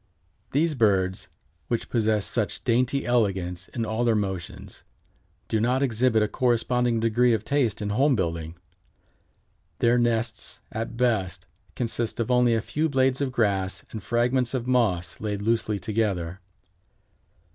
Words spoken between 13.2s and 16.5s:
of grass and fragments of moss laid loosely together.